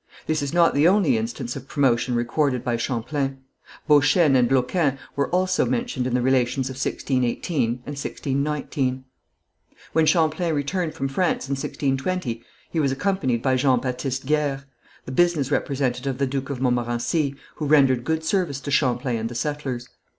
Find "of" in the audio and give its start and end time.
1.55-1.67, 6.71-6.73, 16.15-16.17, 16.49-16.59